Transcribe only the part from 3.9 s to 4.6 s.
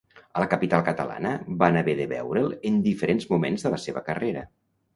carrera.